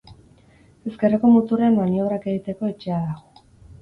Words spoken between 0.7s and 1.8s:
Ezkerreko muturrean